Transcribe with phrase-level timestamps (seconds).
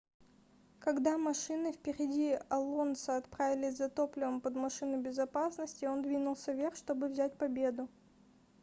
[0.79, 7.37] когда машины впереди алонсо отправились за топливом под машину безопасности он двинулся вверх чтобы взять
[7.37, 7.87] победу